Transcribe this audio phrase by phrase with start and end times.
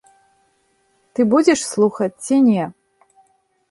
[1.13, 2.63] Ты будзеш слухаць ці не?